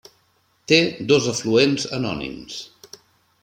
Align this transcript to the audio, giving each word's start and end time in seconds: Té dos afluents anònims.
Té 0.71 0.79
dos 1.11 1.29
afluents 1.33 1.87
anònims. 1.99 2.61